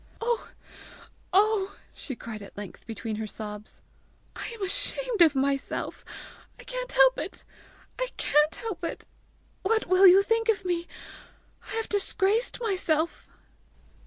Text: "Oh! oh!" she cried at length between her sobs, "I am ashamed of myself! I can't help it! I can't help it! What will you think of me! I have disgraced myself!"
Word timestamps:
"Oh! 0.19 0.49
oh!" 1.31 1.75
she 1.93 2.15
cried 2.15 2.41
at 2.41 2.57
length 2.57 2.87
between 2.87 3.17
her 3.17 3.27
sobs, 3.27 3.81
"I 4.35 4.47
am 4.47 4.63
ashamed 4.63 5.21
of 5.21 5.35
myself! 5.35 6.03
I 6.59 6.63
can't 6.63 6.91
help 6.91 7.19
it! 7.19 7.43
I 7.99 8.07
can't 8.17 8.55
help 8.55 8.83
it! 8.83 9.05
What 9.61 9.85
will 9.85 10.07
you 10.07 10.23
think 10.23 10.49
of 10.49 10.65
me! 10.65 10.87
I 11.71 11.75
have 11.75 11.87
disgraced 11.87 12.59
myself!" 12.59 13.29